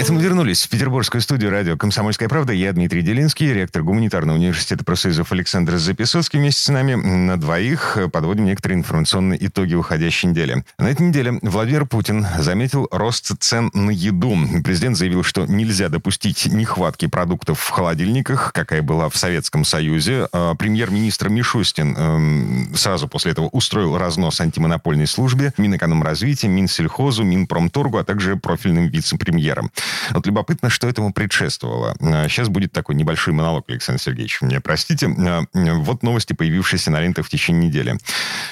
Это 0.00 0.14
мы 0.14 0.22
вернулись 0.22 0.64
в 0.64 0.70
петербургскую 0.70 1.20
студию 1.20 1.50
радио 1.50 1.76
«Комсомольская 1.76 2.26
правда». 2.26 2.54
Я 2.54 2.72
Дмитрий 2.72 3.02
Делинский, 3.02 3.52
ректор 3.52 3.82
гуманитарного 3.82 4.38
университета 4.38 4.82
профсоюзов 4.82 5.30
Александр 5.30 5.76
Записовский. 5.76 6.38
Вместе 6.38 6.62
с 6.62 6.68
нами 6.70 6.94
на 6.94 7.38
двоих 7.38 7.98
подводим 8.10 8.46
некоторые 8.46 8.78
информационные 8.78 9.46
итоги 9.46 9.74
уходящей 9.74 10.30
недели. 10.30 10.64
На 10.78 10.86
этой 10.86 11.06
неделе 11.06 11.38
Владимир 11.42 11.84
Путин 11.84 12.26
заметил 12.38 12.88
рост 12.90 13.30
цен 13.40 13.70
на 13.74 13.90
еду. 13.90 14.38
Президент 14.64 14.96
заявил, 14.96 15.22
что 15.22 15.44
нельзя 15.44 15.90
допустить 15.90 16.46
нехватки 16.46 17.06
продуктов 17.06 17.60
в 17.60 17.68
холодильниках, 17.68 18.54
какая 18.54 18.80
была 18.80 19.10
в 19.10 19.18
Советском 19.18 19.66
Союзе. 19.66 20.28
А 20.32 20.54
премьер-министр 20.54 21.28
Мишустин 21.28 21.94
эм, 21.94 22.72
сразу 22.74 23.06
после 23.06 23.32
этого 23.32 23.48
устроил 23.48 23.98
разнос 23.98 24.40
антимонопольной 24.40 25.06
службе, 25.06 25.52
Минэкономразвития, 25.58 26.48
Минсельхозу, 26.48 27.22
Минпромторгу, 27.22 27.98
а 27.98 28.04
также 28.04 28.36
профильным 28.36 28.88
вице-премьерам. 28.88 29.70
Вот 30.10 30.26
любопытно, 30.26 30.70
что 30.70 30.88
этому 30.88 31.12
предшествовало. 31.12 31.94
Сейчас 32.28 32.48
а, 32.48 32.50
будет 32.50 32.72
такой 32.72 32.94
небольшой 32.94 33.34
монолог, 33.34 33.68
Александр 33.68 34.00
Сергеевич, 34.00 34.40
мне 34.42 34.60
простите. 34.60 35.08
А, 35.08 35.44
вот 35.54 36.02
новости, 36.02 36.32
появившиеся 36.32 36.90
на 36.90 37.00
лентах 37.00 37.26
в 37.26 37.28
течение 37.28 37.68
недели. 37.68 37.98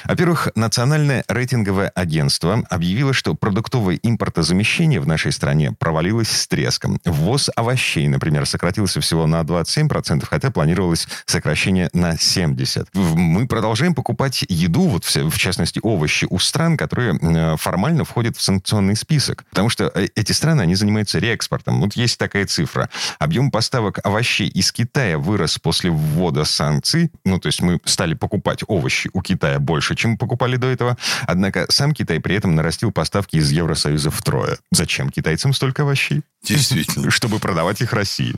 Во-первых, 0.04 0.48
Национальное 0.54 1.24
рейтинговое 1.28 1.90
агентство 1.94 2.64
объявило, 2.70 3.12
что 3.12 3.34
продуктовое 3.34 3.98
импортозамещение 4.02 5.00
в 5.00 5.06
нашей 5.06 5.32
стране 5.32 5.72
провалилось 5.72 6.30
с 6.30 6.46
треском. 6.46 7.00
Ввоз 7.04 7.50
овощей, 7.56 8.08
например, 8.08 8.46
сократился 8.46 9.00
всего 9.00 9.26
на 9.26 9.40
27%, 9.42 10.24
хотя 10.28 10.50
планировалось 10.50 11.08
сокращение 11.26 11.90
на 11.92 12.14
70%. 12.14 12.88
Мы 12.94 13.46
продолжаем 13.46 13.94
покупать 13.94 14.44
еду, 14.48 14.82
вот 14.82 15.04
в 15.04 15.38
частности 15.38 15.80
овощи, 15.82 16.26
у 16.30 16.38
стран, 16.38 16.76
которые 16.76 17.56
формально 17.56 18.04
входят 18.04 18.36
в 18.36 18.42
санкционный 18.42 18.96
список. 18.96 19.44
Потому 19.50 19.68
что 19.68 19.90
э, 19.94 20.08
эти 20.14 20.32
страны, 20.32 20.62
они 20.62 20.74
занимаются 20.74 21.18
реэкспортом. 21.28 21.80
Вот 21.80 21.94
есть 21.94 22.18
такая 22.18 22.46
цифра. 22.46 22.88
Объем 23.18 23.50
поставок 23.50 24.00
овощей 24.04 24.48
из 24.48 24.72
Китая 24.72 25.18
вырос 25.18 25.58
после 25.58 25.90
ввода 25.90 26.44
санкций. 26.44 27.10
Ну, 27.24 27.38
то 27.38 27.46
есть 27.46 27.62
мы 27.62 27.80
стали 27.84 28.14
покупать 28.14 28.62
овощи 28.66 29.10
у 29.12 29.22
Китая 29.22 29.58
больше, 29.58 29.94
чем 29.94 30.16
покупали 30.16 30.56
до 30.56 30.66
этого. 30.68 30.96
Однако 31.26 31.66
сам 31.68 31.92
Китай 31.92 32.20
при 32.20 32.36
этом 32.36 32.54
нарастил 32.54 32.92
поставки 32.92 33.36
из 33.36 33.50
Евросоюза 33.50 34.10
втрое. 34.10 34.58
Зачем 34.70 35.10
китайцам 35.10 35.52
столько 35.52 35.82
овощей? 35.82 36.22
Действительно. 36.42 37.10
Чтобы 37.18 37.38
продавать 37.38 37.80
их 37.80 37.92
России. 37.92 38.34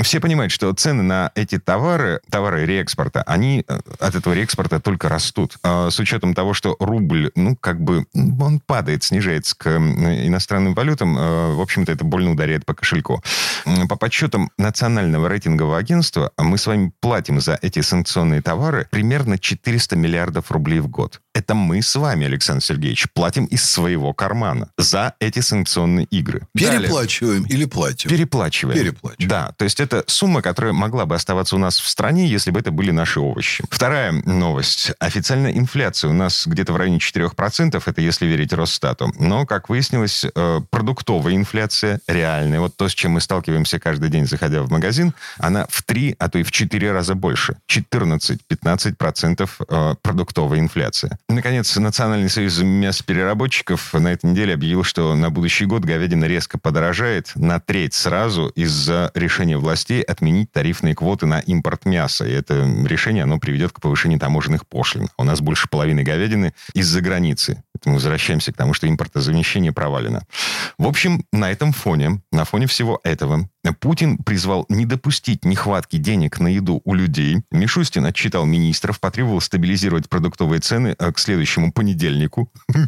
Все 0.00 0.20
понимают, 0.20 0.52
что 0.52 0.72
цены 0.72 1.02
на 1.02 1.30
эти 1.34 1.58
товары, 1.58 2.20
товары 2.30 2.64
реэкспорта, 2.64 3.22
они 3.22 3.64
э, 3.66 3.80
от 3.98 4.14
этого 4.14 4.32
реэкспорта 4.32 4.80
только 4.80 5.08
растут. 5.08 5.58
А 5.62 5.90
с 5.90 5.98
учетом 5.98 6.34
того, 6.34 6.54
что 6.54 6.76
рубль, 6.80 7.30
ну, 7.34 7.56
как 7.56 7.80
бы, 7.80 8.06
он 8.14 8.60
падает, 8.60 9.04
снижается 9.04 9.54
к 9.56 9.68
иностранным 9.68 10.74
валютам, 10.74 11.18
э, 11.18 11.54
в 11.54 11.60
общем-то, 11.60 11.92
это 11.92 12.04
больно 12.04 12.32
ударяет 12.32 12.64
по 12.64 12.74
кошельку. 12.74 13.22
По 13.88 13.96
подсчетам 13.96 14.50
Национального 14.58 15.28
рейтингового 15.28 15.78
агентства, 15.78 16.32
мы 16.38 16.58
с 16.58 16.66
вами 16.66 16.92
платим 17.00 17.40
за 17.40 17.58
эти 17.60 17.80
санкционные 17.80 18.40
товары 18.40 18.88
примерно 18.90 19.38
400 19.38 19.96
миллиардов 19.96 20.50
рублей 20.50 20.80
в 20.80 20.88
год. 20.88 21.20
Это 21.34 21.54
мы 21.54 21.82
с 21.82 21.94
вами, 21.96 22.26
Александр 22.26 22.62
Сергеевич, 22.64 23.06
платим 23.12 23.44
из 23.46 23.62
своего 23.64 24.12
кармана 24.12 24.68
за 24.78 25.14
эти 25.18 25.40
санкционные 25.40 26.06
игры. 26.06 26.46
Переплачиваем 26.54 27.42
Далее. 27.42 27.58
или 27.58 27.64
платим? 27.66 28.10
Переплачиваем. 28.10 28.78
Переплачиваем. 28.78 29.28
Да, 29.28 29.52
то 29.56 29.64
есть 29.64 29.80
это 29.82 30.04
сумма, 30.06 30.42
которая 30.42 30.72
могла 30.72 31.06
бы 31.06 31.14
оставаться 31.14 31.56
у 31.56 31.58
нас 31.58 31.78
в 31.78 31.88
стране, 31.88 32.26
если 32.26 32.50
бы 32.50 32.60
это 32.60 32.70
были 32.70 32.90
наши 32.90 33.20
овощи. 33.20 33.64
Вторая 33.70 34.12
новость. 34.12 34.92
Официальная 34.98 35.52
инфляция 35.52 36.10
у 36.10 36.12
нас 36.12 36.46
где-то 36.46 36.72
в 36.72 36.76
районе 36.76 36.98
4%, 36.98 37.82
это 37.84 38.00
если 38.00 38.26
верить 38.26 38.52
Росстату. 38.52 39.12
Но, 39.18 39.46
как 39.46 39.68
выяснилось, 39.68 40.24
э, 40.24 40.60
продуктовая 40.70 41.34
инфляция 41.34 42.00
реальная, 42.06 42.60
вот 42.60 42.76
то, 42.76 42.88
с 42.88 42.94
чем 42.94 43.12
мы 43.12 43.20
сталкиваемся 43.20 43.78
каждый 43.78 44.08
день, 44.08 44.26
заходя 44.26 44.62
в 44.62 44.70
магазин, 44.70 45.14
она 45.38 45.66
в 45.68 45.82
3, 45.82 46.16
а 46.18 46.28
то 46.28 46.38
и 46.38 46.42
в 46.42 46.50
4 46.50 46.92
раза 46.92 47.14
больше. 47.14 47.56
14-15% 47.68 49.50
э, 49.68 49.94
продуктовая 50.02 50.60
инфляция. 50.60 51.18
Наконец, 51.28 51.76
Национальный 51.76 52.30
союз 52.30 52.60
мясопереработчиков 52.60 53.92
на 53.94 54.08
этой 54.08 54.30
неделе 54.30 54.54
объявил, 54.54 54.84
что 54.84 55.14
на 55.14 55.30
будущий 55.30 55.66
год 55.66 55.84
говядина 55.84 56.24
резко 56.26 56.58
подорожает 56.58 57.32
на 57.34 57.60
треть 57.60 57.94
сразу 57.94 58.48
из-за 58.48 59.10
решения 59.14 59.58
властей 59.72 60.02
отменить 60.02 60.52
тарифные 60.52 60.94
квоты 60.94 61.24
на 61.24 61.40
импорт 61.40 61.86
мяса. 61.86 62.26
И 62.26 62.30
это 62.30 62.54
решение, 62.84 63.22
оно 63.22 63.38
приведет 63.38 63.72
к 63.72 63.80
повышению 63.80 64.20
таможенных 64.20 64.66
пошлин. 64.66 65.08
У 65.16 65.24
нас 65.24 65.40
больше 65.40 65.66
половины 65.66 66.02
говядины 66.02 66.52
из-за 66.74 67.00
границы. 67.00 67.62
Это 67.74 67.88
мы 67.88 67.94
возвращаемся 67.94 68.52
к 68.52 68.56
тому, 68.56 68.74
что 68.74 68.86
импортозамещение 68.86 69.72
провалено. 69.72 70.26
В 70.76 70.86
общем, 70.86 71.24
на 71.32 71.50
этом 71.50 71.72
фоне, 71.72 72.20
на 72.32 72.44
фоне 72.44 72.66
всего 72.66 73.00
этого, 73.02 73.48
Путин 73.80 74.18
призвал 74.18 74.66
не 74.68 74.84
допустить 74.84 75.44
нехватки 75.44 75.96
денег 75.96 76.38
на 76.38 76.48
еду 76.48 76.82
у 76.84 76.94
людей. 76.94 77.42
Мишустин 77.50 78.04
отчитал 78.04 78.44
министров, 78.44 79.00
потребовал 79.00 79.40
стабилизировать 79.40 80.08
продуктовые 80.08 80.60
цены 80.60 80.96
э, 80.98 81.12
к 81.12 81.18
следующему 81.18 81.72
понедельнику. 81.72 82.52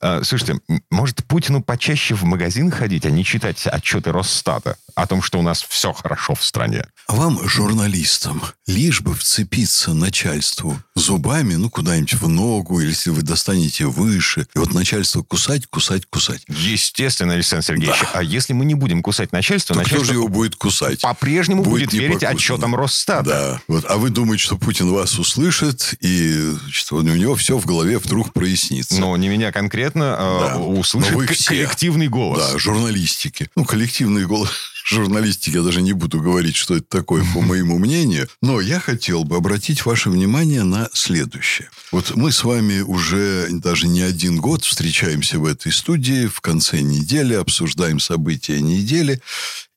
А, 0.00 0.22
слушайте, 0.22 0.60
может, 0.90 1.24
Путину 1.24 1.60
почаще 1.60 2.14
в 2.14 2.22
магазин 2.22 2.70
ходить, 2.70 3.04
а 3.04 3.10
не 3.10 3.24
читать 3.24 3.66
отчеты 3.66 4.12
Росстата 4.12 4.76
о 4.94 5.06
том, 5.08 5.22
что 5.22 5.40
у 5.40 5.42
нас 5.42 5.62
все 5.62 5.91
хорошо 5.92 6.34
в 6.34 6.44
стране? 6.44 6.86
Вам, 7.08 7.46
журналистам, 7.48 8.42
лишь 8.66 9.00
бы 9.00 9.14
вцепиться 9.14 9.92
начальству 9.92 10.78
зубами, 10.94 11.54
ну, 11.54 11.70
куда-нибудь 11.70 12.14
в 12.14 12.28
ногу, 12.28 12.80
или 12.80 12.90
если 12.90 13.10
вы 13.10 13.22
достанете 13.22 13.86
выше, 13.86 14.46
и 14.54 14.58
вот 14.58 14.72
начальство 14.72 15.22
кусать, 15.22 15.66
кусать, 15.66 16.06
кусать. 16.06 16.42
Естественно, 16.48 17.34
Александр 17.34 17.64
Сергеевич. 17.64 18.00
Да. 18.00 18.10
А 18.14 18.22
если 18.22 18.52
мы 18.52 18.64
не 18.64 18.74
будем 18.74 19.02
кусать 19.02 19.32
начальство, 19.32 19.74
то 19.74 19.82
кто 19.82 20.04
же 20.04 20.12
его 20.14 20.28
будет 20.28 20.56
кусать? 20.56 21.00
По-прежнему 21.00 21.62
будет, 21.62 21.90
будет 21.90 21.92
верить 21.92 22.22
отчетам 22.22 22.74
Росстата. 22.74 23.28
Да. 23.28 23.60
Вот. 23.68 23.84
А 23.88 23.96
вы 23.96 24.10
думаете, 24.10 24.44
что 24.44 24.56
Путин 24.56 24.90
вас 24.90 25.18
услышит, 25.18 25.94
и 26.00 26.54
что 26.70 26.96
у 26.96 27.02
него 27.02 27.34
все 27.34 27.58
в 27.58 27.66
голове 27.66 27.98
вдруг 27.98 28.32
прояснится. 28.32 29.00
Но 29.00 29.16
не 29.16 29.28
меня 29.28 29.52
конкретно, 29.52 30.16
а 30.18 30.40
да. 30.40 30.58
услышит 30.58 31.12
вы 31.12 31.26
все. 31.26 31.48
коллективный 31.48 32.08
голос. 32.08 32.52
Да, 32.52 32.58
журналистики. 32.58 33.48
Ну, 33.56 33.64
коллективный 33.64 34.26
голос 34.26 34.50
журналистики, 34.84 35.56
я 35.56 35.62
даже 35.62 35.82
не 35.82 35.92
буду 35.92 36.20
говорить, 36.20 36.56
что 36.56 36.76
это 36.76 36.86
такое, 36.88 37.24
по 37.34 37.40
моему 37.40 37.78
мнению. 37.78 38.28
Но 38.40 38.60
я 38.60 38.80
хотел 38.80 39.24
бы 39.24 39.36
обратить 39.36 39.84
ваше 39.84 40.10
внимание 40.10 40.62
на 40.62 40.88
следующее. 40.92 41.70
Вот 41.90 42.14
мы 42.14 42.32
с 42.32 42.44
вами 42.44 42.80
уже 42.80 43.48
даже 43.50 43.86
не 43.86 44.02
один 44.02 44.38
год 44.38 44.64
встречаемся 44.64 45.38
в 45.38 45.46
этой 45.46 45.72
студии, 45.72 46.26
в 46.26 46.40
конце 46.40 46.80
недели 46.80 47.34
обсуждаем 47.34 48.00
события 48.00 48.60
недели. 48.60 49.20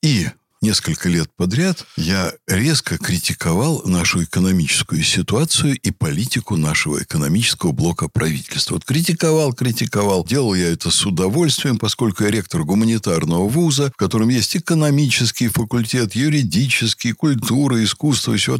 И 0.02 0.28
несколько 0.62 1.10
лет 1.10 1.30
подряд 1.36 1.86
я 1.98 2.34
резко 2.48 2.98
критиковал 2.98 3.82
нашу 3.86 4.24
экономическую 4.24 5.04
ситуацию 5.04 5.78
и 5.78 5.92
политику 5.92 6.58
нашего 6.58 7.04
экономического 7.04 7.72
блока 7.72 8.08
правительства. 8.08 8.76
Вот 8.76 8.86
критиковал, 8.86 9.54
критиковал. 9.54 10.26
Делал 10.26 10.54
я 10.54 10.72
это 10.72 10.92
с 10.92 11.06
удовольствием, 11.06 11.78
поскольку 11.78 12.24
я 12.24 12.32
ректор 12.32 12.64
гуманитарного 12.64 13.48
вуза, 13.48 13.92
в 13.92 13.98
котором 13.98 14.30
есть 14.30 14.56
экономический 14.56 15.48
факультет, 15.50 16.16
юридический, 16.16 17.14
культура, 17.14 17.84
искусство. 17.84 18.36
Все. 18.36 18.60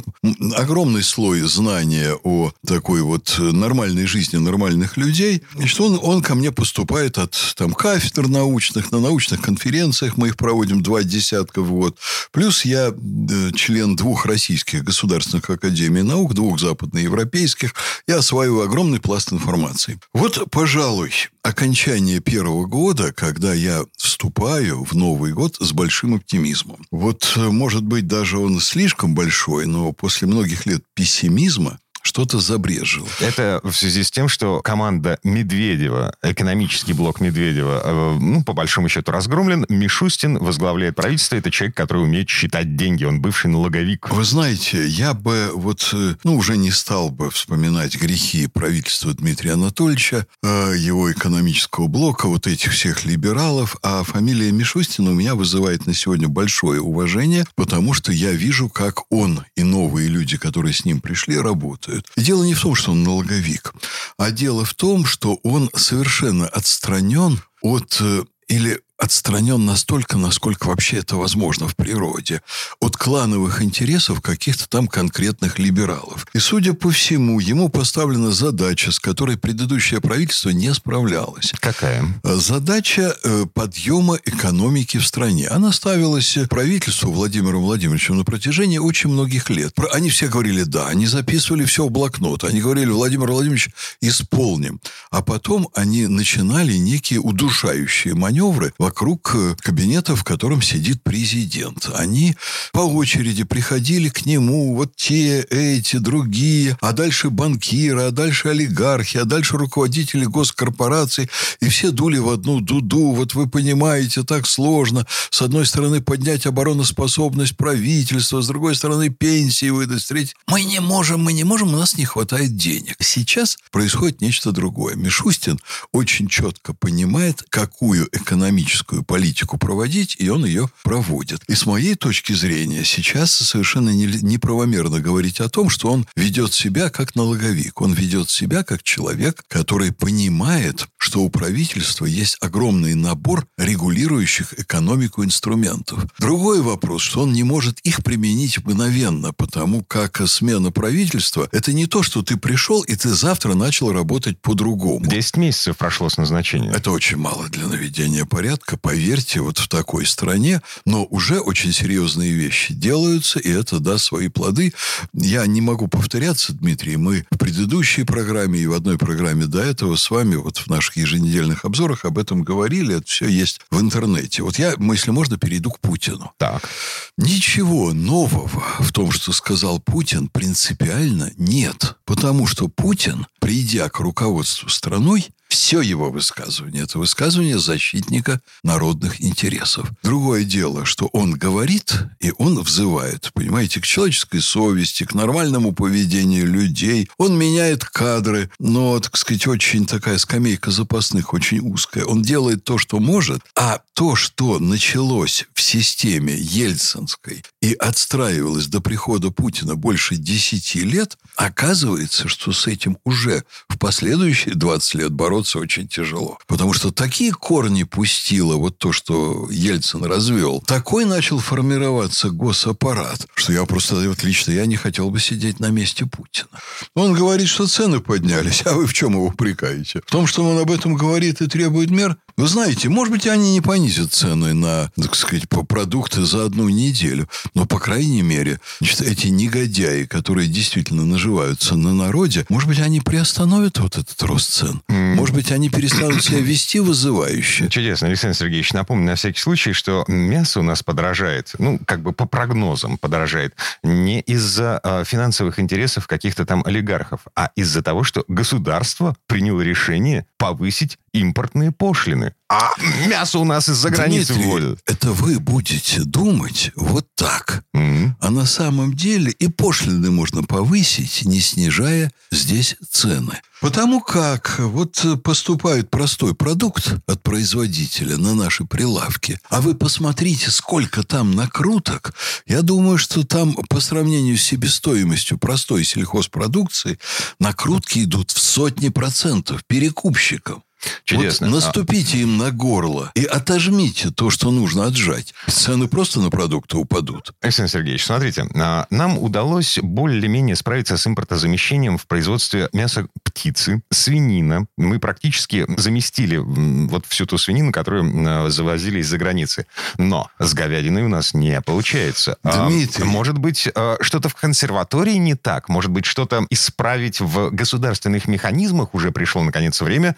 Огромный 0.54 1.02
слой 1.02 1.40
знания 1.42 2.14
о 2.22 2.52
такой 2.66 3.02
вот 3.02 3.34
нормальной 3.38 4.06
жизни 4.06 4.36
нормальных 4.36 4.96
людей. 4.96 5.42
Значит, 5.54 5.80
он, 5.80 5.98
он 6.02 6.22
ко 6.22 6.34
мне 6.34 6.52
поступает 6.52 7.18
от 7.18 7.36
там, 7.56 7.72
кафедр 7.72 8.28
научных, 8.28 8.92
на 8.92 9.00
научных 9.00 9.40
конференциях 9.40 10.16
мы 10.16 10.28
их 10.28 10.36
проводим 10.36 10.82
два 10.82 11.02
десятка 11.02 11.62
в 11.62 11.70
год. 11.70 11.85
Плюс 12.32 12.64
я 12.64 12.88
э, 12.88 13.50
член 13.54 13.96
двух 13.96 14.26
российских 14.26 14.84
государственных 14.84 15.48
академий 15.50 16.02
наук, 16.02 16.34
двух 16.34 16.58
западноевропейских. 16.60 17.74
Я 18.06 18.18
осваиваю 18.18 18.62
огромный 18.62 19.00
пласт 19.00 19.32
информации. 19.32 20.00
Вот, 20.12 20.50
пожалуй, 20.50 21.12
окончание 21.42 22.20
первого 22.20 22.66
года, 22.66 23.12
когда 23.12 23.54
я 23.54 23.84
вступаю 23.96 24.84
в 24.84 24.94
Новый 24.94 25.32
год 25.32 25.56
с 25.60 25.72
большим 25.72 26.14
оптимизмом. 26.14 26.86
Вот, 26.90 27.32
э, 27.36 27.40
может 27.48 27.84
быть, 27.84 28.06
даже 28.06 28.38
он 28.38 28.60
слишком 28.60 29.14
большой, 29.14 29.66
но 29.66 29.92
после 29.92 30.26
многих 30.26 30.66
лет 30.66 30.82
пессимизма 30.94 31.78
что-то 32.06 32.38
забрежило. 32.38 33.08
Это 33.20 33.60
в 33.64 33.72
связи 33.72 34.04
с 34.04 34.10
тем, 34.10 34.28
что 34.28 34.60
команда 34.62 35.18
Медведева, 35.24 36.14
экономический 36.22 36.92
блок 36.92 37.20
Медведева, 37.20 37.82
э, 37.84 38.18
ну, 38.20 38.44
по 38.44 38.52
большому 38.52 38.88
счету, 38.88 39.10
разгромлен. 39.10 39.66
Мишустин 39.68 40.38
возглавляет 40.38 40.94
правительство. 40.94 41.36
Это 41.36 41.50
человек, 41.50 41.76
который 41.76 42.04
умеет 42.04 42.28
считать 42.28 42.76
деньги. 42.76 43.04
Он 43.04 43.20
бывший 43.20 43.48
налоговик. 43.48 44.08
Вы 44.10 44.24
знаете, 44.24 44.86
я 44.86 45.14
бы 45.14 45.50
вот, 45.52 45.90
э, 45.92 46.14
ну, 46.22 46.36
уже 46.36 46.56
не 46.56 46.70
стал 46.70 47.10
бы 47.10 47.30
вспоминать 47.30 47.96
грехи 47.96 48.46
правительства 48.46 49.12
Дмитрия 49.12 49.54
Анатольевича, 49.54 50.26
э, 50.42 50.74
его 50.78 51.10
экономического 51.10 51.88
блока, 51.88 52.28
вот 52.28 52.46
этих 52.46 52.72
всех 52.72 53.04
либералов, 53.04 53.76
а 53.82 54.04
фамилия 54.04 54.52
Мишустина 54.52 55.10
у 55.10 55.14
меня 55.14 55.34
вызывает 55.34 55.86
на 55.86 55.94
сегодня 55.94 56.28
большое 56.28 56.80
уважение, 56.80 57.44
потому 57.56 57.94
что 57.94 58.12
я 58.12 58.30
вижу, 58.30 58.68
как 58.68 59.02
он 59.10 59.44
и 59.56 59.64
новые 59.64 60.08
люди, 60.08 60.36
которые 60.36 60.72
с 60.72 60.84
ним 60.84 61.00
пришли, 61.00 61.36
работают 61.36 61.95
работают. 61.96 62.12
Дело 62.16 62.44
не 62.44 62.54
в 62.54 62.60
том, 62.60 62.74
что 62.74 62.92
он 62.92 63.02
налоговик, 63.02 63.72
а 64.18 64.30
дело 64.30 64.64
в 64.64 64.74
том, 64.74 65.04
что 65.04 65.38
он 65.42 65.70
совершенно 65.74 66.48
отстранен 66.48 67.40
от 67.62 67.98
э, 68.00 68.24
или 68.48 68.80
отстранен 68.98 69.64
настолько, 69.64 70.16
насколько 70.16 70.68
вообще 70.68 70.98
это 70.98 71.16
возможно 71.16 71.68
в 71.68 71.76
природе, 71.76 72.42
от 72.80 72.96
клановых 72.96 73.62
интересов 73.62 74.20
каких-то 74.20 74.68
там 74.68 74.88
конкретных 74.88 75.58
либералов. 75.58 76.26
И, 76.32 76.38
судя 76.38 76.72
по 76.72 76.90
всему, 76.90 77.40
ему 77.40 77.68
поставлена 77.68 78.30
задача, 78.32 78.92
с 78.92 78.98
которой 78.98 79.36
предыдущее 79.36 80.00
правительство 80.00 80.50
не 80.50 80.72
справлялось. 80.74 81.52
Какая? 81.60 82.04
Задача 82.24 83.16
э, 83.22 83.44
подъема 83.52 84.18
экономики 84.24 84.98
в 84.98 85.06
стране. 85.06 85.48
Она 85.48 85.72
ставилась 85.72 86.38
правительству 86.48 87.12
Владимиром 87.12 87.62
Владимировичем 87.62 88.16
на 88.16 88.24
протяжении 88.24 88.78
очень 88.78 89.10
многих 89.10 89.50
лет. 89.50 89.74
Они 89.92 90.10
все 90.10 90.28
говорили 90.28 90.62
«да», 90.62 90.88
они 90.88 91.06
записывали 91.06 91.64
все 91.64 91.86
в 91.86 91.90
блокнот, 91.90 92.44
они 92.44 92.60
говорили 92.60 92.90
«Владимир 92.90 93.30
Владимирович, 93.30 93.70
исполним». 94.00 94.80
А 95.10 95.22
потом 95.22 95.68
они 95.74 96.06
начинали 96.06 96.74
некие 96.74 97.20
удушающие 97.20 98.14
маневры, 98.14 98.72
вокруг 98.86 99.32
э, 99.34 99.56
кабинета, 99.58 100.14
в 100.14 100.22
котором 100.22 100.62
сидит 100.62 101.02
президент. 101.02 101.90
Они 101.96 102.36
по 102.72 102.78
очереди 102.78 103.42
приходили 103.42 104.08
к 104.08 104.26
нему, 104.26 104.76
вот 104.76 104.94
те, 104.94 105.42
эти, 105.42 105.96
другие, 105.96 106.78
а 106.80 106.92
дальше 106.92 107.30
банкиры, 107.30 108.02
а 108.02 108.10
дальше 108.12 108.50
олигархи, 108.50 109.16
а 109.16 109.24
дальше 109.24 109.56
руководители 109.56 110.24
госкорпораций, 110.24 111.28
и 111.60 111.68
все 111.68 111.90
дули 111.90 112.18
в 112.18 112.28
одну 112.28 112.60
дуду. 112.60 113.10
Вот 113.10 113.34
вы 113.34 113.48
понимаете, 113.48 114.22
так 114.22 114.46
сложно. 114.46 115.04
С 115.30 115.42
одной 115.42 115.66
стороны, 115.66 116.00
поднять 116.00 116.46
обороноспособность 116.46 117.56
правительства, 117.56 118.40
с 118.40 118.46
другой 118.46 118.76
стороны, 118.76 119.08
пенсии 119.08 119.70
выдать, 119.70 120.02
с 120.02 120.06
третьей. 120.06 120.36
Мы 120.46 120.62
не 120.62 120.78
можем, 120.78 121.24
мы 121.24 121.32
не 121.32 121.42
можем, 121.42 121.74
у 121.74 121.76
нас 121.76 121.98
не 121.98 122.04
хватает 122.04 122.56
денег. 122.56 122.94
Сейчас 123.00 123.58
происходит 123.72 124.20
нечто 124.20 124.52
другое. 124.52 124.94
Мишустин 124.94 125.58
очень 125.90 126.28
четко 126.28 126.72
понимает, 126.72 127.42
какую 127.50 128.08
экономическую 128.12 128.75
экономическую 128.76 129.02
политику 129.02 129.58
проводить, 129.58 130.16
и 130.18 130.28
он 130.28 130.44
ее 130.44 130.68
проводит. 130.82 131.42
И 131.48 131.54
с 131.54 131.66
моей 131.66 131.94
точки 131.94 132.32
зрения 132.32 132.84
сейчас 132.84 133.32
совершенно 133.32 133.90
неправомерно 133.90 135.00
говорить 135.00 135.40
о 135.40 135.48
том, 135.48 135.70
что 135.70 135.90
он 135.90 136.06
ведет 136.16 136.52
себя 136.52 136.90
как 136.90 137.14
налоговик. 137.14 137.80
Он 137.80 137.92
ведет 137.92 138.30
себя 138.30 138.62
как 138.62 138.82
человек, 138.82 139.44
который 139.48 139.92
понимает, 139.92 140.86
что 140.98 141.22
у 141.22 141.30
правительства 141.30 142.06
есть 142.06 142.36
огромный 142.40 142.94
набор 142.94 143.46
регулирующих 143.58 144.58
экономику 144.58 145.24
инструментов. 145.24 146.06
Другой 146.18 146.60
вопрос, 146.60 147.02
что 147.02 147.22
он 147.22 147.32
не 147.32 147.44
может 147.44 147.78
их 147.80 148.02
применить 148.02 148.58
мгновенно, 148.64 149.32
потому 149.32 149.84
как 149.84 150.20
смена 150.26 150.70
правительства– 150.70 151.48
это 151.52 151.72
не 151.72 151.86
то, 151.86 152.02
что 152.02 152.22
ты 152.22 152.36
пришел, 152.36 152.82
и 152.82 152.96
ты 152.96 153.08
завтра 153.10 153.54
начал 153.54 153.92
работать 153.92 154.40
по-другому. 154.40 155.06
Десять 155.06 155.36
месяцев 155.36 155.76
прошло 155.76 156.08
с 156.08 156.16
назначения. 156.16 156.70
Это 156.72 156.90
очень 156.90 157.16
мало 157.16 157.48
для 157.48 157.66
наведения 157.66 158.24
порядка 158.24 158.65
порядка, 158.66 158.76
поверьте, 158.76 159.40
вот 159.40 159.58
в 159.58 159.68
такой 159.68 160.06
стране, 160.06 160.60
но 160.84 161.04
уже 161.04 161.40
очень 161.40 161.72
серьезные 161.72 162.32
вещи 162.32 162.74
делаются, 162.74 163.38
и 163.38 163.50
это 163.50 163.78
даст 163.78 164.06
свои 164.06 164.28
плоды. 164.28 164.72
Я 165.12 165.46
не 165.46 165.60
могу 165.60 165.88
повторяться, 165.88 166.52
Дмитрий, 166.52 166.96
мы 166.96 167.26
в 167.30 167.38
предыдущей 167.38 168.04
программе 168.04 168.60
и 168.60 168.66
в 168.66 168.72
одной 168.72 168.98
программе 168.98 169.46
до 169.46 169.60
этого 169.60 169.96
с 169.96 170.10
вами 170.10 170.36
вот 170.36 170.58
в 170.58 170.66
наших 170.68 170.96
еженедельных 170.96 171.64
обзорах 171.64 172.04
об 172.04 172.18
этом 172.18 172.42
говорили, 172.42 172.96
это 172.96 173.06
все 173.06 173.28
есть 173.28 173.60
в 173.70 173.80
интернете. 173.80 174.42
Вот 174.42 174.58
я, 174.58 174.74
если 174.78 175.10
можно, 175.10 175.38
перейду 175.38 175.70
к 175.70 175.80
Путину. 175.80 176.32
Так. 176.38 176.68
Ничего 177.16 177.92
нового 177.92 178.62
в 178.80 178.92
том, 178.92 179.12
что 179.12 179.32
сказал 179.32 179.80
Путин, 179.80 180.28
принципиально 180.28 181.32
нет. 181.36 181.96
Потому 182.04 182.46
что 182.46 182.68
Путин, 182.68 183.26
придя 183.40 183.88
к 183.88 184.00
руководству 184.00 184.68
страной, 184.68 185.28
все 185.48 185.80
его 185.80 186.10
высказывание– 186.10 186.82
это 186.84 186.98
высказывание 186.98 187.58
защитника 187.58 188.40
народных 188.62 189.20
интересов. 189.20 189.90
Другое 190.02 190.44
дело, 190.44 190.84
что 190.84 191.06
он 191.12 191.32
говорит, 191.32 191.94
и 192.20 192.32
он 192.38 192.60
взывает, 192.60 193.30
понимаете, 193.32 193.80
к 193.80 193.86
человеческой 193.86 194.40
совести, 194.40 195.04
к 195.04 195.14
нормальному 195.14 195.72
поведению 195.72 196.46
людей. 196.46 197.08
Он 197.16 197.38
меняет 197.38 197.84
кадры, 197.84 198.50
но, 198.58 198.98
так 199.00 199.16
сказать, 199.16 199.46
очень 199.46 199.86
такая 199.86 200.18
скамейка 200.18 200.70
запасных, 200.70 201.32
очень 201.32 201.60
узкая. 201.60 202.04
Он 202.04 202.22
делает 202.22 202.64
то, 202.64 202.78
что 202.78 202.98
может, 202.98 203.40
а 203.54 203.80
то, 203.94 204.16
что 204.16 204.58
началось 204.58 205.46
в 205.54 205.62
системе 205.62 206.34
ельцинской 206.36 207.44
и 207.62 207.72
отстраивалось 207.74 208.66
до 208.66 208.80
прихода 208.80 209.30
Путина 209.30 209.74
больше 209.76 210.16
10 210.16 210.74
лет, 210.76 211.18
оказывается, 211.36 212.28
что 212.28 212.52
с 212.52 212.66
этим 212.66 212.98
уже 213.04 213.44
в 213.68 213.78
последующие 213.78 214.54
20 214.54 214.94
лет 214.94 215.12
бороться 215.12 215.35
очень 215.56 215.88
тяжело. 215.88 216.38
Потому 216.46 216.72
что 216.72 216.90
такие 216.90 217.32
корни 217.32 217.82
пустило 217.82 218.56
вот 218.56 218.78
то, 218.78 218.92
что 218.92 219.48
Ельцин 219.50 220.04
развел. 220.04 220.62
Такой 220.66 221.04
начал 221.04 221.38
формироваться 221.38 222.30
госаппарат, 222.30 223.26
что 223.34 223.52
я 223.52 223.64
просто, 223.64 223.96
вот 224.08 224.22
лично 224.22 224.52
я 224.52 224.66
не 224.66 224.76
хотел 224.76 225.10
бы 225.10 225.20
сидеть 225.20 225.60
на 225.60 225.70
месте 225.70 226.06
Путина. 226.06 226.48
Он 226.94 227.12
говорит, 227.12 227.48
что 227.48 227.66
цены 227.66 228.00
поднялись, 228.00 228.62
а 228.64 228.72
вы 228.72 228.86
в 228.86 228.94
чем 228.94 229.12
его 229.12 229.26
упрекаете? 229.26 230.00
В 230.06 230.10
том, 230.10 230.26
что 230.26 230.44
он 230.44 230.58
об 230.58 230.70
этом 230.70 230.94
говорит 230.94 231.40
и 231.40 231.46
требует 231.46 231.90
мер? 231.90 232.16
Вы 232.36 232.48
знаете, 232.48 232.90
может 232.90 233.12
быть, 233.12 233.26
они 233.26 233.54
не 233.54 233.62
понизят 233.62 234.12
цены 234.12 234.52
на, 234.52 234.90
так 235.00 235.14
сказать, 235.14 235.48
по 235.48 235.62
продукты 235.62 236.26
за 236.26 236.44
одну 236.44 236.68
неделю. 236.68 237.28
Но, 237.54 237.64
по 237.64 237.78
крайней 237.78 238.20
мере, 238.20 238.60
значит, 238.78 239.00
эти 239.00 239.28
негодяи, 239.28 240.04
которые 240.04 240.46
действительно 240.46 241.06
наживаются 241.06 241.76
на 241.76 241.94
народе, 241.94 242.44
может 242.50 242.68
быть, 242.68 242.78
они 242.80 243.00
приостановят 243.00 243.78
вот 243.78 243.96
этот 243.96 244.22
рост 244.22 244.50
цен. 244.50 244.82
Mm. 244.88 245.16
Может 245.26 245.34
быть, 245.34 245.50
они 245.50 245.68
перестанут 245.68 246.22
себя 246.22 246.38
вести 246.38 246.78
вызывающе. 246.78 247.68
Чудесно, 247.68 248.06
Александр 248.06 248.36
Сергеевич. 248.36 248.72
Напомню 248.72 249.06
на 249.06 249.16
всякий 249.16 249.40
случай, 249.40 249.72
что 249.72 250.04
мясо 250.06 250.60
у 250.60 250.62
нас 250.62 250.84
подорожает, 250.84 251.50
ну, 251.58 251.80
как 251.84 252.00
бы 252.00 252.12
по 252.12 252.26
прогнозам 252.26 252.96
подорожает, 252.96 253.56
не 253.82 254.20
из-за 254.20 254.80
э, 254.84 255.02
финансовых 255.04 255.58
интересов 255.58 256.06
каких-то 256.06 256.46
там 256.46 256.62
олигархов, 256.64 257.22
а 257.34 257.50
из-за 257.56 257.82
того, 257.82 258.04
что 258.04 258.24
государство 258.28 259.16
приняло 259.26 259.62
решение 259.62 260.26
повысить 260.38 260.96
импортные 261.12 261.72
пошлины. 261.72 262.34
А 262.48 262.70
мясо 263.08 263.40
у 263.40 263.44
нас 263.44 263.68
из-за 263.68 263.90
границы 263.90 264.34
Дмитрий, 264.34 264.50
вводят. 264.50 264.78
Это 264.86 265.10
вы 265.10 265.40
будете 265.40 266.02
думать 266.02 266.70
вот 266.76 267.06
так. 267.16 267.64
Mm-hmm. 267.74 268.12
А 268.20 268.30
на 268.30 268.46
самом 268.46 268.94
деле 268.94 269.32
и 269.32 269.48
пошлины 269.48 270.12
можно 270.12 270.44
повысить, 270.44 271.24
не 271.24 271.40
снижая 271.40 272.12
здесь 272.30 272.76
цены. 272.88 273.40
Потому 273.60 274.00
как 274.00 274.60
вот 274.60 275.04
поступает 275.24 275.90
простой 275.90 276.36
продукт 276.36 276.94
от 277.06 277.22
производителя 277.22 278.16
на 278.16 278.34
наши 278.34 278.64
прилавки, 278.64 279.40
а 279.48 279.60
вы 279.60 279.74
посмотрите, 279.74 280.50
сколько 280.50 281.02
там 281.02 281.32
накруток. 281.32 282.14
Я 282.46 282.62
думаю, 282.62 282.98
что 282.98 283.24
там 283.24 283.54
по 283.54 283.80
сравнению 283.80 284.36
с 284.36 284.42
себестоимостью 284.42 285.38
простой 285.38 285.84
сельхозпродукции 285.84 286.98
накрутки 287.40 288.04
идут 288.04 288.30
в 288.30 288.38
сотни 288.38 288.90
процентов 288.90 289.64
перекупщикам. 289.66 290.62
Чудесно. 291.04 291.48
Вот 291.48 291.56
наступите 291.56 292.18
им 292.18 292.36
на 292.36 292.50
горло 292.50 293.12
и 293.14 293.24
отожмите 293.24 294.10
то, 294.10 294.30
что 294.30 294.50
нужно 294.50 294.86
отжать. 294.86 295.34
Цены 295.46 295.88
просто 295.88 296.20
на 296.20 296.30
продукты 296.30 296.76
упадут. 296.76 297.32
Александр 297.40 297.70
Сергеевич, 297.70 298.04
смотрите, 298.04 298.46
а, 298.54 298.86
нам 298.90 299.18
удалось 299.18 299.78
более-менее 299.80 300.56
справиться 300.56 300.96
с 300.96 301.06
импортозамещением 301.06 301.98
в 301.98 302.06
производстве 302.06 302.68
мяса 302.72 303.06
птицы, 303.22 303.82
свинина. 303.90 304.66
Мы 304.76 304.98
практически 304.98 305.66
заместили 305.76 306.36
вот 306.36 307.06
всю 307.06 307.26
ту 307.26 307.38
свинину, 307.38 307.72
которую 307.72 308.50
завозили 308.50 309.00
из-за 309.00 309.18
границы. 309.18 309.66
Но 309.98 310.28
с 310.38 310.54
говядиной 310.54 311.02
у 311.02 311.08
нас 311.08 311.34
не 311.34 311.60
получается. 311.60 312.38
А, 312.42 312.68
Дмитрий. 312.68 313.04
Может 313.04 313.38
быть, 313.38 313.68
а, 313.74 313.96
что-то 314.00 314.28
в 314.28 314.34
консерватории 314.34 315.14
не 315.14 315.34
так? 315.34 315.68
Может 315.68 315.90
быть, 315.90 316.04
что-то 316.04 316.46
исправить 316.50 317.20
в 317.20 317.50
государственных 317.50 318.26
механизмах 318.28 318.94
уже 318.94 319.10
пришло, 319.10 319.42
наконец, 319.42 319.80
время? 319.80 320.16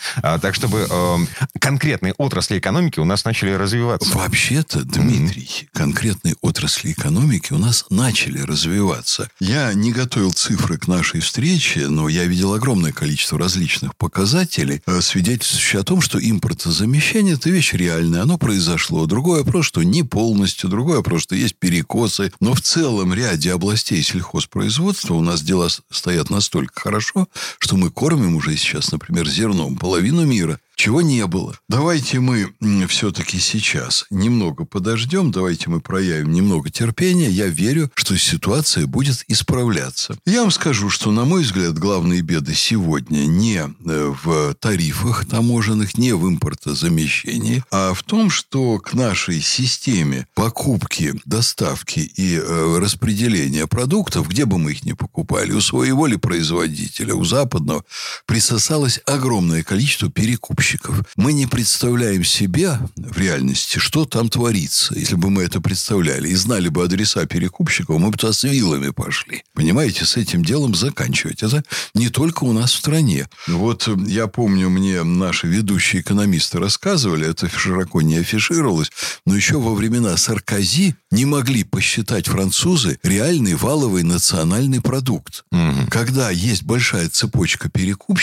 Так 0.48 0.54
чтобы 0.54 0.86
э, 0.88 1.16
конкретные 1.60 2.14
отрасли 2.14 2.58
экономики 2.58 2.98
у 3.00 3.04
нас 3.04 3.26
начали 3.26 3.50
развиваться. 3.50 4.16
Вообще-то, 4.16 4.82
Дмитрий, 4.82 5.42
mm-hmm. 5.42 5.68
конкретные 5.74 6.36
отрасли 6.40 6.92
экономики 6.92 7.52
у 7.52 7.58
нас 7.58 7.84
начали 7.90 8.40
развиваться. 8.40 9.28
Я 9.40 9.74
не 9.74 9.92
готовил 9.92 10.32
цифры 10.32 10.78
к 10.78 10.88
нашей 10.88 11.20
встрече, 11.20 11.88
но 11.88 12.08
я 12.08 12.24
видел 12.24 12.54
огромное 12.54 12.92
количество 12.92 13.38
различных 13.38 13.94
показателей, 13.94 14.80
э, 14.86 15.02
свидетельствующих 15.02 15.80
о 15.80 15.84
том, 15.84 16.00
что 16.00 16.18
импортозамещение– 16.18 17.34
это 17.34 17.50
вещь 17.50 17.74
реальная, 17.74 18.22
оно 18.22 18.38
произошло. 18.38 19.04
Другой 19.04 19.42
вопрос, 19.42 19.66
что 19.66 19.82
не 19.82 20.02
полностью, 20.02 20.70
другой 20.70 20.96
вопрос, 20.96 21.24
что 21.24 21.34
есть 21.34 21.56
перекосы. 21.56 22.32
Но 22.40 22.54
в 22.54 22.62
целом 22.62 23.12
ряде 23.12 23.52
областей 23.52 24.02
сельхозпроизводства 24.02 25.12
у 25.12 25.20
нас 25.20 25.42
дела 25.42 25.68
стоят 25.90 26.30
настолько 26.30 26.80
хорошо, 26.80 27.28
что 27.58 27.76
мы 27.76 27.90
кормим 27.90 28.36
уже 28.36 28.56
сейчас, 28.56 28.92
например, 28.92 29.28
зерном 29.28 29.76
половину 29.76 30.24
мира 30.24 30.37
чего 30.78 31.02
не 31.02 31.26
было. 31.26 31.58
Давайте 31.68 32.20
мы 32.20 32.54
все-таки 32.86 33.40
сейчас 33.40 34.06
немного 34.10 34.64
подождем, 34.64 35.32
давайте 35.32 35.68
мы 35.70 35.80
проявим 35.80 36.32
немного 36.32 36.70
терпения. 36.70 37.28
Я 37.28 37.48
верю, 37.48 37.90
что 37.94 38.16
ситуация 38.16 38.86
будет 38.86 39.24
исправляться. 39.26 40.16
Я 40.24 40.42
вам 40.42 40.52
скажу, 40.52 40.88
что, 40.88 41.10
на 41.10 41.24
мой 41.24 41.42
взгляд, 41.42 41.76
главные 41.76 42.20
беды 42.20 42.54
сегодня 42.54 43.26
не 43.26 43.58
э, 43.58 44.14
в 44.22 44.54
тарифах 44.54 45.26
таможенных, 45.26 45.98
не 45.98 46.12
в 46.12 46.28
импортозамещении, 46.28 47.64
а 47.72 47.92
в 47.92 48.04
том, 48.04 48.30
что 48.30 48.78
к 48.78 48.94
нашей 48.94 49.40
системе 49.40 50.28
покупки, 50.34 51.20
доставки 51.24 51.98
и 51.98 52.36
э, 52.36 52.78
распределения 52.78 53.66
продуктов, 53.66 54.28
где 54.28 54.44
бы 54.44 54.58
мы 54.58 54.70
их 54.70 54.84
ни 54.84 54.92
покупали, 54.92 55.50
у 55.50 55.60
своего 55.60 56.06
ли 56.06 56.16
производителя, 56.16 57.14
у 57.14 57.24
западного, 57.24 57.82
присосалось 58.28 59.00
огромное 59.06 59.62
количество 59.62 60.10
перекупщиков. 60.10 61.02
Мы 61.16 61.32
не 61.32 61.46
представляем 61.46 62.22
себе 62.24 62.78
в 62.94 63.18
реальности, 63.18 63.78
что 63.78 64.04
там 64.04 64.28
творится. 64.28 64.94
Если 64.94 65.14
бы 65.14 65.30
мы 65.30 65.44
это 65.44 65.62
представляли 65.62 66.28
и 66.28 66.34
знали 66.34 66.68
бы 66.68 66.84
адреса 66.84 67.24
перекупщиков, 67.24 67.98
мы 67.98 68.10
бы 68.10 68.18
туда 68.18 68.34
с 68.34 68.42
вилами 68.44 68.90
пошли. 68.90 69.44
Понимаете, 69.54 70.04
с 70.04 70.18
этим 70.18 70.44
делом 70.44 70.74
заканчивать. 70.74 71.42
Это 71.42 71.64
не 71.94 72.10
только 72.10 72.44
у 72.44 72.52
нас 72.52 72.72
в 72.72 72.76
стране. 72.76 73.28
Вот 73.46 73.88
я 74.06 74.26
помню, 74.26 74.68
мне 74.68 75.02
наши 75.04 75.46
ведущие 75.46 76.02
экономисты 76.02 76.58
рассказывали, 76.58 77.26
это 77.26 77.48
широко 77.48 78.02
не 78.02 78.18
афишировалось, 78.18 78.90
но 79.24 79.34
еще 79.34 79.58
во 79.58 79.74
времена 79.74 80.18
Саркози 80.18 80.96
не 81.10 81.24
могли 81.24 81.64
посчитать 81.64 82.26
французы 82.26 82.98
реальный 83.02 83.54
валовый 83.54 84.02
национальный 84.02 84.82
продукт. 84.82 85.44
Угу. 85.50 85.88
Когда 85.90 86.28
есть 86.28 86.64
большая 86.64 87.08
цепочка 87.08 87.70
перекупщиков, 87.70 88.17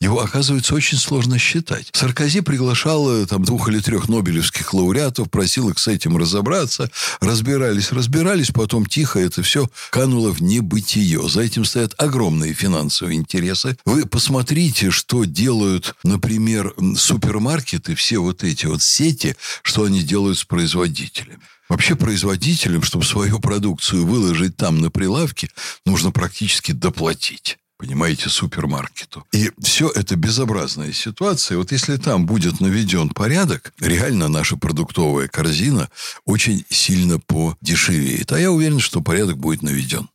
его, 0.00 0.20
оказывается, 0.20 0.74
очень 0.74 0.98
сложно 0.98 1.38
считать. 1.38 1.90
Саркози 1.92 2.40
приглашал 2.40 3.26
там 3.26 3.44
двух 3.44 3.68
или 3.68 3.80
трех 3.80 4.08
нобелевских 4.08 4.72
лауреатов, 4.74 5.30
просил 5.30 5.70
их 5.70 5.78
с 5.78 5.88
этим 5.88 6.16
разобраться. 6.16 6.90
Разбирались, 7.20 7.92
разбирались, 7.92 8.50
потом 8.50 8.86
тихо 8.86 9.18
это 9.18 9.42
все 9.42 9.68
кануло 9.90 10.32
в 10.32 10.42
небытие. 10.42 11.28
За 11.28 11.42
этим 11.42 11.64
стоят 11.64 11.94
огромные 11.98 12.54
финансовые 12.54 13.18
интересы. 13.18 13.76
Вы 13.84 14.06
посмотрите, 14.06 14.90
что 14.90 15.24
делают, 15.24 15.94
например, 16.02 16.74
супермаркеты, 16.96 17.94
все 17.94 18.18
вот 18.18 18.44
эти 18.44 18.66
вот 18.66 18.82
сети, 18.82 19.36
что 19.62 19.84
они 19.84 20.02
делают 20.02 20.38
с 20.38 20.44
производителями. 20.44 21.40
Вообще 21.68 21.96
производителям, 21.96 22.82
чтобы 22.82 23.04
свою 23.04 23.40
продукцию 23.40 24.06
выложить 24.06 24.56
там 24.56 24.80
на 24.80 24.90
прилавке, 24.90 25.48
нужно 25.86 26.10
практически 26.10 26.72
доплатить 26.72 27.58
понимаете, 27.78 28.28
супермаркету. 28.28 29.24
И 29.32 29.50
все 29.62 29.90
это 29.90 30.16
безобразная 30.16 30.92
ситуация. 30.92 31.58
Вот 31.58 31.72
если 31.72 31.96
там 31.96 32.26
будет 32.26 32.60
наведен 32.60 33.08
порядок, 33.10 33.72
реально 33.80 34.28
наша 34.28 34.56
продуктовая 34.56 35.28
корзина 35.28 35.88
очень 36.24 36.64
сильно 36.68 37.18
подешевеет. 37.18 38.32
А 38.32 38.38
я 38.38 38.50
уверен, 38.50 38.80
что 38.80 39.00
порядок 39.00 39.38
будет 39.38 39.62
наведен. 39.62 40.08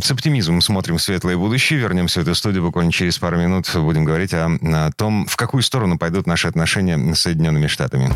С 0.00 0.10
оптимизмом 0.10 0.60
смотрим 0.60 0.98
в 0.98 1.02
светлое 1.02 1.36
будущее. 1.36 1.78
Вернемся 1.78 2.20
в 2.20 2.22
эту 2.22 2.34
студию 2.34 2.62
буквально 2.62 2.92
через 2.92 3.18
пару 3.18 3.38
минут. 3.38 3.70
Будем 3.74 4.04
говорить 4.04 4.32
о, 4.34 4.46
о 4.46 4.90
том, 4.92 5.26
в 5.26 5.36
какую 5.36 5.62
сторону 5.62 5.98
пойдут 5.98 6.26
наши 6.26 6.48
отношения 6.48 7.14
с 7.14 7.20
Соединенными 7.20 7.66
Штатами. 7.66 8.12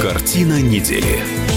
Картина 0.00 0.60
недели. 0.60 1.47